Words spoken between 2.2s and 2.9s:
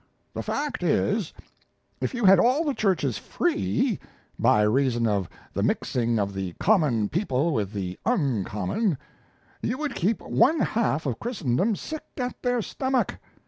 had all the